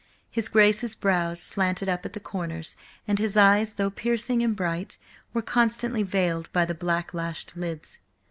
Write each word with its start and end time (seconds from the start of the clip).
His 0.31 0.47
Grace's 0.47 0.95
brows 0.95 1.39
slanted 1.39 1.87
up 1.87 2.07
at 2.07 2.13
the 2.13 2.19
corners, 2.19 2.75
and 3.07 3.19
his 3.19 3.37
eyes, 3.37 3.75
though 3.75 3.91
piercing 3.91 4.41
and 4.41 4.55
bright, 4.55 4.97
were 5.31 5.43
constantly 5.43 6.01
veiled 6.01 6.51
by 6.51 6.65
the 6.65 6.73
black 6.73 7.13
lashed 7.13 7.55
lids. 7.55 7.99